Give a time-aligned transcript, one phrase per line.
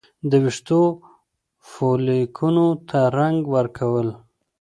[0.29, 0.81] د ویښتو
[1.69, 4.07] فولیکونو ته رنګ ورکول